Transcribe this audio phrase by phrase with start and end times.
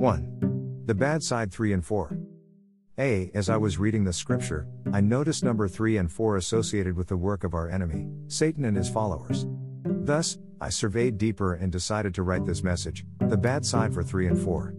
[0.00, 0.84] 1.
[0.86, 2.18] The bad side 3 and 4.
[2.98, 3.30] A.
[3.34, 7.18] As I was reading the scripture, I noticed number 3 and 4 associated with the
[7.18, 9.44] work of our enemy, Satan and his followers.
[9.84, 14.28] Thus, I surveyed deeper and decided to write this message, the bad side for 3
[14.28, 14.74] and 4.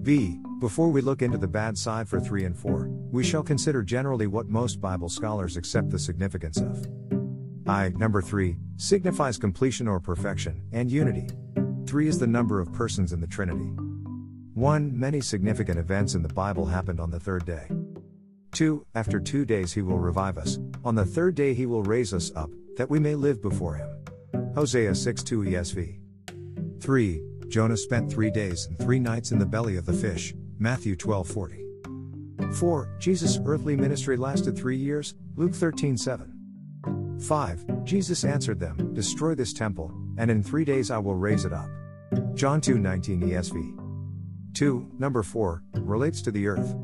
[0.00, 0.40] B.
[0.60, 4.28] Before we look into the bad side for 3 and 4, we shall consider generally
[4.28, 6.86] what most Bible scholars accept the significance of.
[7.66, 11.28] I, number 3, signifies completion or perfection, and unity.
[11.86, 13.70] 3 is the number of persons in the Trinity.
[14.58, 14.98] 1.
[14.98, 17.68] Many significant events in the Bible happened on the third day.
[18.52, 18.84] 2.
[18.96, 22.32] After two days he will revive us, on the third day he will raise us
[22.34, 23.88] up, that we may live before him.
[24.56, 26.00] Hosea 6 2 ESV.
[26.80, 27.22] 3.
[27.46, 31.28] Jonah spent three days and three nights in the belly of the fish, Matthew 12
[31.28, 31.64] 40.
[32.54, 32.96] 4.
[32.98, 37.18] Jesus' earthly ministry lasted three years, Luke 13 7.
[37.20, 37.84] 5.
[37.84, 41.68] Jesus answered them, Destroy this temple, and in three days I will raise it up.
[42.34, 43.87] John 2 19 ESV.
[44.54, 44.90] 2.
[44.98, 46.74] Number 4 relates to the earth.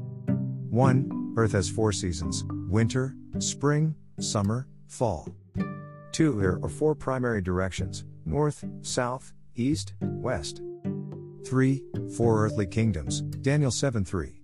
[0.70, 1.34] 1.
[1.37, 5.29] Earth has four seasons winter, spring, summer, fall.
[6.12, 6.41] 2.
[6.41, 10.62] There are four primary directions north, south, east, west.
[11.45, 11.85] 3.
[12.17, 14.41] Four earthly kingdoms, Daniel 7 3.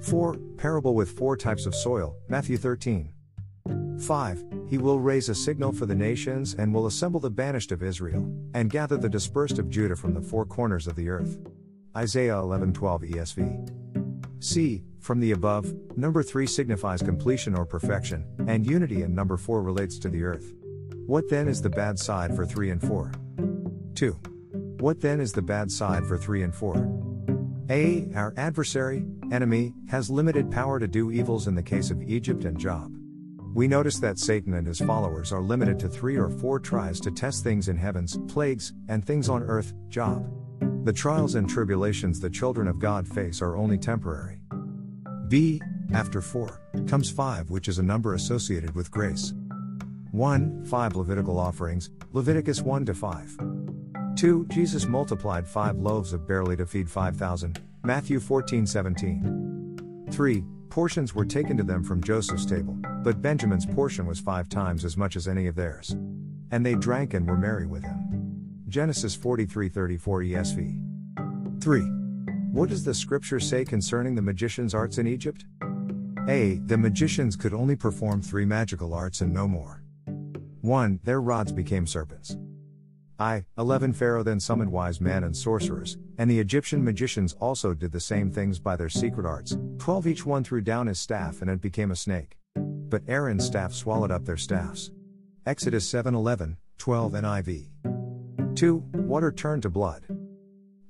[0.00, 0.36] 4.
[0.56, 3.12] Parable with four types of soil, Matthew 13.
[4.00, 4.44] 5.
[4.68, 8.26] He will raise a signal for the nations and will assemble the banished of Israel,
[8.54, 11.38] and gather the dispersed of Judah from the four corners of the earth.
[11.96, 13.68] Isaiah 11:12 ESV.
[14.40, 14.82] C.
[14.98, 19.98] From the above, number 3 signifies completion or perfection, and unity, and number 4 relates
[19.98, 20.54] to the earth.
[21.06, 23.10] What then is the bad side for 3 and 4?
[23.94, 24.12] 2.
[24.78, 26.76] What then is the bad side for 3 and 4?
[27.68, 28.08] A.
[28.14, 32.58] Our adversary, enemy, has limited power to do evils in the case of Egypt and
[32.58, 32.92] Job.
[33.54, 37.10] We notice that Satan and his followers are limited to three or four tries to
[37.10, 40.41] test things in heavens, plagues, and things on earth, Job.
[40.84, 44.40] The trials and tribulations the children of God face are only temporary.
[45.28, 45.60] B.
[45.92, 49.32] After 4, comes 5, which is a number associated with grace.
[50.10, 50.64] 1.
[50.64, 53.36] 5 Levitical offerings, Leviticus 1 to 5.
[54.16, 54.46] 2.
[54.50, 60.08] Jesus multiplied 5 loaves of barley to feed 5,000, Matthew 14 17.
[60.10, 60.44] 3.
[60.68, 64.96] Portions were taken to them from Joseph's table, but Benjamin's portion was five times as
[64.96, 65.94] much as any of theirs.
[66.50, 68.01] And they drank and were merry with him.
[68.72, 71.62] Genesis 43:34 ESV.
[71.62, 71.82] 3.
[72.52, 75.44] What does the scripture say concerning the magicians' arts in Egypt?
[76.26, 76.58] A.
[76.64, 79.82] The magicians could only perform three magical arts and no more.
[80.62, 81.00] 1.
[81.04, 82.38] Their rods became serpents.
[83.18, 83.44] I.
[83.58, 88.00] 11 Pharaoh then summoned wise men and sorcerers, and the Egyptian magicians also did the
[88.00, 89.54] same things by their secret arts.
[89.80, 92.38] 12 Each one threw down his staff and it became a snake.
[92.56, 94.90] But Aaron's staff swallowed up their staffs.
[95.44, 97.68] Exodus 7:11, 12 NIV.
[98.54, 98.76] 2.
[98.94, 100.06] Water turned to blood.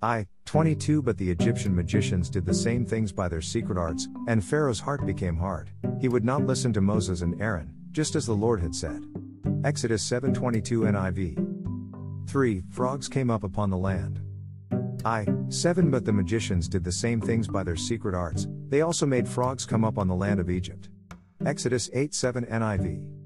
[0.03, 0.27] I.
[0.47, 4.81] 22 But the Egyptian magicians did the same things by their secret arts, and Pharaoh's
[4.81, 5.71] heart became hard.
[6.01, 9.05] He would not listen to Moses and Aaron, just as the Lord had said.
[9.65, 12.29] Exodus 7:22 NIV.
[12.29, 12.63] 3.
[12.71, 14.21] Frogs came up upon the land.
[15.05, 15.27] I.
[15.49, 19.29] 7 But the magicians did the same things by their secret arts, they also made
[19.29, 20.89] frogs come up on the land of Egypt.
[21.45, 23.22] Exodus 8 7 NIV.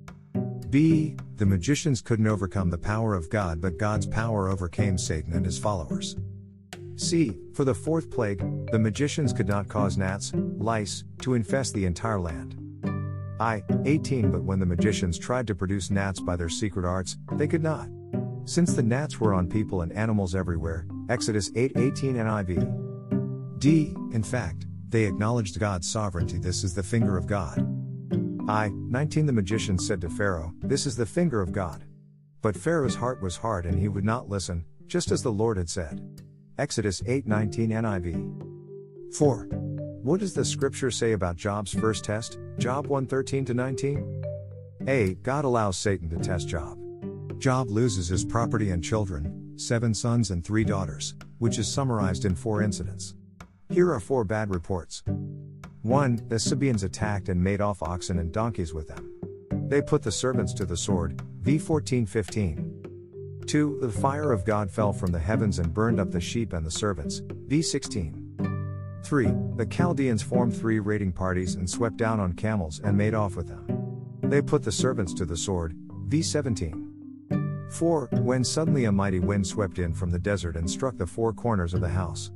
[0.70, 1.16] B.
[1.36, 5.58] The magicians couldn't overcome the power of God, but God's power overcame Satan and his
[5.58, 6.16] followers.
[6.96, 7.38] C.
[7.54, 8.38] For the fourth plague,
[8.72, 12.56] the magicians could not cause gnats, lice, to infest the entire land.
[13.38, 13.62] I.
[13.84, 17.62] 18 But when the magicians tried to produce gnats by their secret arts, they could
[17.62, 17.88] not.
[18.44, 23.58] Since the gnats were on people and animals everywhere, Exodus 8 18 NIV.
[23.58, 23.94] D.
[24.12, 26.38] In fact, they acknowledged God's sovereignty.
[26.38, 27.75] This is the finger of God.
[28.48, 31.84] I, 19 The magician said to Pharaoh, This is the finger of God.
[32.42, 35.68] But Pharaoh's heart was hard and he would not listen, just as the Lord had
[35.68, 36.00] said.
[36.56, 39.14] Exodus 8:19 NIV.
[39.16, 39.46] 4.
[40.02, 42.38] What does the scripture say about Job's first test?
[42.56, 44.22] Job 1:13 to 19?
[44.86, 45.14] A.
[45.24, 46.78] God allows Satan to test Job.
[47.40, 52.36] Job loses his property and children, seven sons and three daughters, which is summarized in
[52.36, 53.16] four incidents.
[53.70, 55.02] Here are four bad reports.
[55.86, 56.22] 1.
[56.28, 59.12] The Sabaeans attacked and made off oxen and donkeys with them.
[59.68, 61.22] They put the servants to the sword.
[61.42, 63.46] V 14:15.
[63.46, 63.78] 2.
[63.80, 66.70] The fire of God fell from the heavens and burned up the sheep and the
[66.72, 67.22] servants.
[67.46, 68.34] V 16.
[69.04, 69.32] 3.
[69.54, 73.46] The Chaldeans formed three raiding parties and swept down on camels and made off with
[73.46, 73.64] them.
[74.24, 75.76] They put the servants to the sword.
[76.08, 77.68] V 17.
[77.70, 78.08] 4.
[78.22, 81.74] When suddenly a mighty wind swept in from the desert and struck the four corners
[81.74, 82.32] of the house.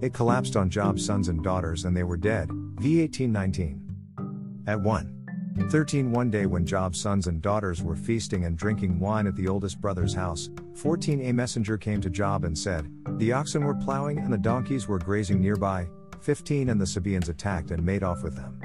[0.00, 2.48] It collapsed on Job's sons and daughters and they were dead.
[2.82, 4.64] V 1819.
[4.66, 5.68] At 1.
[5.70, 9.46] 13 One day when Job's sons and daughters were feasting and drinking wine at the
[9.46, 14.18] oldest brother's house, 14 A messenger came to Job and said, The oxen were plowing
[14.18, 15.86] and the donkeys were grazing nearby,
[16.22, 18.58] 15 And the Sabaeans attacked and made off with them.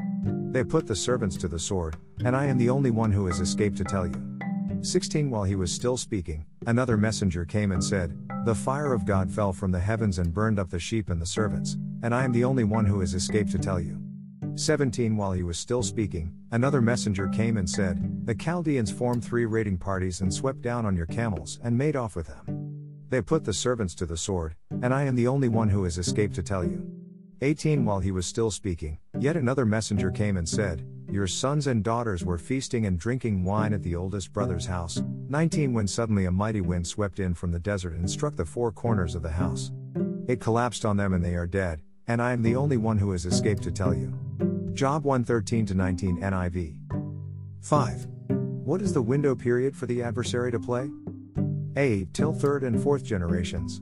[0.52, 3.40] They put the servants to the sword, and I am the only one who has
[3.40, 4.40] escaped to tell you.
[4.82, 9.30] 16 While he was still speaking, another messenger came and said, The fire of God
[9.30, 12.32] fell from the heavens and burned up the sheep and the servants, and I am
[12.32, 14.07] the only one who has escaped to tell you.
[14.60, 19.46] 17 While he was still speaking, another messenger came and said, The Chaldeans formed three
[19.46, 22.78] raiding parties and swept down on your camels and made off with them.
[23.10, 25.98] They put the servants to the sword, and I am the only one who has
[25.98, 26.86] escaped to tell you.
[27.42, 31.84] 18 While he was still speaking, yet another messenger came and said, Your sons and
[31.84, 35.02] daughters were feasting and drinking wine at the oldest brother's house.
[35.30, 38.72] 19 When suddenly a mighty wind swept in from the desert and struck the four
[38.72, 39.72] corners of the house.
[40.28, 43.12] It collapsed on them and they are dead, and I am the only one who
[43.12, 44.18] has escaped to tell you.
[44.78, 46.78] Job 113 19 NIV.
[47.62, 48.08] 5.
[48.64, 50.92] What is the window period for the adversary to play?
[51.76, 52.06] A.
[52.14, 53.82] Till third and fourth generations.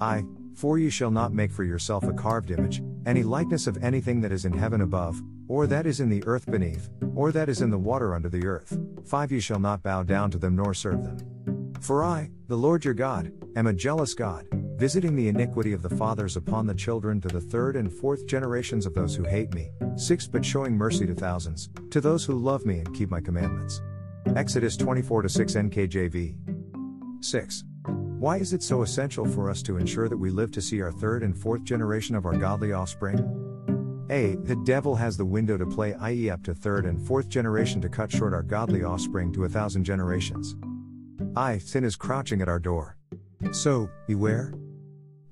[0.00, 0.24] I.
[0.54, 4.32] For you shall not make for yourself a carved image, any likeness of anything that
[4.32, 7.68] is in heaven above, or that is in the earth beneath, or that is in
[7.68, 8.78] the water under the earth.
[9.04, 9.30] 5.
[9.30, 11.74] You shall not bow down to them nor serve them.
[11.82, 14.46] For I, the Lord your God, am a jealous God,
[14.76, 18.84] visiting the iniquity of the fathers upon the children to the third and fourth generations
[18.84, 19.70] of those who hate me.
[19.96, 20.26] 6.
[20.28, 23.80] But showing mercy to thousands, to those who love me and keep my commandments.
[24.34, 27.24] Exodus 24 6 NKJV.
[27.24, 27.64] 6.
[28.18, 30.92] Why is it so essential for us to ensure that we live to see our
[30.92, 33.18] third and fourth generation of our godly offspring?
[34.10, 34.36] A.
[34.36, 37.88] The devil has the window to play, i.e., up to third and fourth generation to
[37.88, 40.54] cut short our godly offspring to a thousand generations.
[41.34, 41.58] I.
[41.58, 42.96] Sin is crouching at our door.
[43.52, 44.52] So, beware.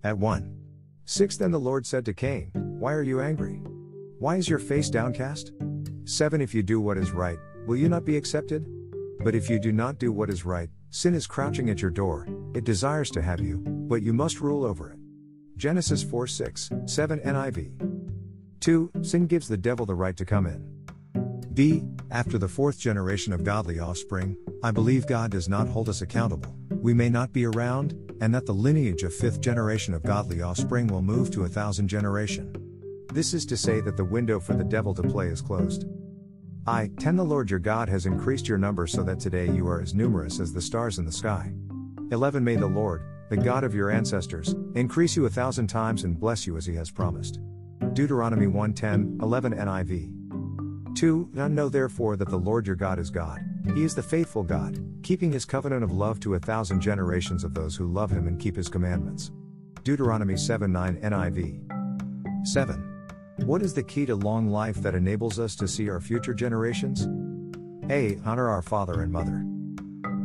[0.04, 0.54] At 1.
[1.06, 3.62] 6 Then the Lord said to Cain, Why are you angry?
[4.18, 5.52] Why is your face downcast?
[6.04, 8.66] 7 If you do what is right, will you not be accepted?
[9.20, 12.28] But if you do not do what is right, sin is crouching at your door,
[12.54, 14.98] it desires to have you, but you must rule over it.
[15.56, 18.60] Genesis 4 6, 7 NIV.
[18.60, 18.90] 2.
[19.00, 20.83] Sin gives the devil the right to come in.
[21.54, 21.84] B.
[22.10, 26.54] After the fourth generation of godly offspring, I believe God does not hold us accountable,
[26.70, 30.88] we may not be around, and that the lineage of fifth generation of godly offspring
[30.88, 32.52] will move to a thousand generation.
[33.12, 35.84] This is to say that the window for the devil to play is closed.
[36.66, 39.80] I, 10 The Lord your God has increased your number so that today you are
[39.80, 41.52] as numerous as the stars in the sky.
[42.10, 46.18] 11 May the Lord, the God of your ancestors, increase you a thousand times and
[46.18, 47.38] bless you as he has promised.
[47.92, 50.23] Deuteronomy 1:10, 11 NIV.
[50.94, 51.30] 2.
[51.32, 53.40] Know therefore that the Lord your God is God.
[53.74, 57.54] He is the faithful God, keeping his covenant of love to a thousand generations of
[57.54, 59.30] those who love him and keep his commandments.
[59.82, 62.46] Deuteronomy 7 9 NIV.
[62.46, 63.06] 7.
[63.44, 67.08] What is the key to long life that enables us to see our future generations?
[67.90, 68.18] A.
[68.24, 69.44] Honor our father and mother.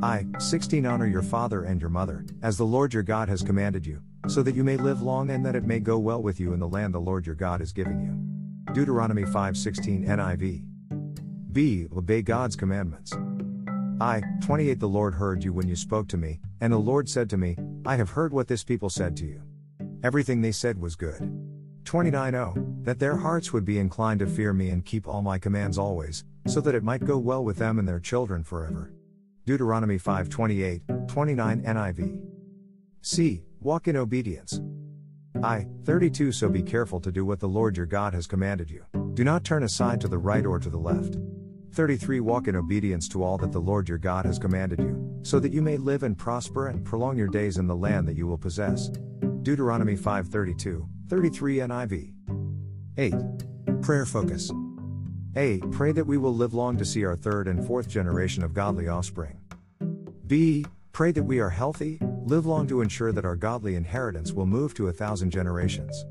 [0.02, 3.86] I, 16 Honor your father and your mother, as the Lord your God has commanded
[3.86, 6.54] you, so that you may live long and that it may go well with you
[6.54, 8.39] in the land the Lord your God is giving you.
[8.74, 10.64] Deuteronomy 5:16 NIV.
[11.52, 11.88] B.
[11.96, 13.18] Obey God's commandments.
[14.00, 17.30] I, 28 The Lord heard you when you spoke to me, and the Lord said
[17.32, 19.42] to me, I have heard what this people said to you.
[20.04, 21.20] Everything they said was good.
[21.86, 25.40] 29 0 That their hearts would be inclined to fear me and keep all my
[25.40, 28.94] commands always, so that it might go well with them and their children forever.
[29.46, 32.22] Deuteronomy 5:28, 29 NIV.
[33.02, 33.42] C.
[33.62, 34.62] Walk in obedience.
[35.44, 38.86] I, 32 So be careful to do what the Lord your God has commanded you.
[39.14, 41.18] Do not turn aside to the right or to the left.
[41.74, 45.40] 33 Walk in obedience to all that the Lord your God has commanded you, so
[45.40, 48.28] that you may live and prosper and prolong your days in the land that you
[48.28, 48.90] will possess.
[49.44, 52.14] Deuteronomy 5:32, 33 NIV.
[52.98, 53.14] 8.
[53.82, 54.52] Prayer focus.
[55.36, 55.60] A.
[55.72, 58.88] Pray that we will live long to see our third and fourth generation of godly
[58.88, 59.40] offspring.
[60.28, 60.66] B.
[60.92, 64.76] Pray that we are healthy, live long to ensure that our godly inheritance will move
[64.76, 66.06] to a thousand generations.